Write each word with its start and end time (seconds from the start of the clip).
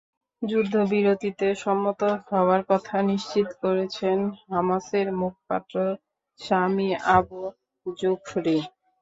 যুদ্ধবিরতিতে 0.41 1.47
সম্মত 1.63 2.01
হওয়ার 2.29 2.61
কথা 2.69 2.95
নিশ্চিত 3.09 3.47
করেছেন 3.63 4.17
হামাসের 4.45 5.07
মুখপাত্র 5.21 5.75
সামি 6.39 6.87
আবু 7.15 7.41
জুখরি। 7.85 8.57